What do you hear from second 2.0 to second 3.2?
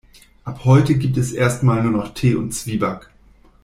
Tee und Zwieback.